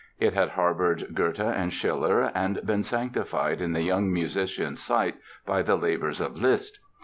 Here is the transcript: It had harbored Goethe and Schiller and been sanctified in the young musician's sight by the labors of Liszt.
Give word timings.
It 0.19 0.33
had 0.33 0.49
harbored 0.49 1.13
Goethe 1.13 1.39
and 1.39 1.71
Schiller 1.71 2.31
and 2.33 2.65
been 2.65 2.81
sanctified 2.83 3.61
in 3.61 3.73
the 3.73 3.83
young 3.83 4.11
musician's 4.11 4.81
sight 4.81 5.13
by 5.45 5.61
the 5.61 5.75
labors 5.75 6.19
of 6.19 6.35
Liszt. 6.35 6.79